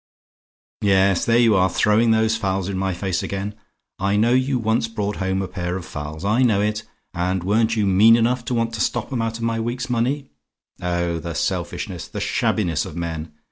"Yes; 0.81 1.25
there 1.25 1.37
you 1.37 1.55
are, 1.55 1.69
throwing 1.69 2.09
those 2.09 2.35
fowls 2.35 2.67
in 2.69 2.75
my 2.75 2.91
face 2.91 3.21
again! 3.21 3.53
I 3.99 4.15
know 4.17 4.33
you 4.33 4.57
once 4.57 4.87
brought 4.87 5.17
home 5.17 5.43
a 5.43 5.47
pair 5.47 5.77
of 5.77 5.85
fowls; 5.85 6.25
I 6.25 6.41
know 6.41 6.59
it: 6.59 6.81
and 7.13 7.43
weren't 7.43 7.75
you 7.75 7.85
mean 7.85 8.15
enough 8.15 8.43
to 8.45 8.55
want 8.55 8.73
to 8.73 8.81
stop 8.81 9.13
'em 9.13 9.21
out 9.21 9.37
of 9.37 9.43
my 9.43 9.59
week's 9.59 9.91
money? 9.91 10.31
Oh, 10.81 11.19
the 11.19 11.35
selfishness 11.35 12.07
the 12.07 12.19
shabbiness 12.19 12.83
of 12.83 12.95
men! 12.95 13.31